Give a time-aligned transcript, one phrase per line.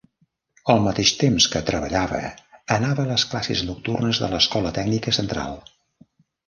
[0.73, 2.21] Al mateix temps que treballava
[2.79, 5.59] anava a les classes nocturnes de l'Escola Tècnica Central.